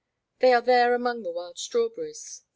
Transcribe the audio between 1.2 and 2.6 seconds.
the wild strawberries.'